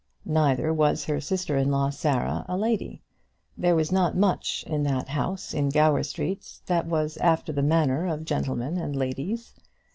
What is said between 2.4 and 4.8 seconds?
a lady. There was not much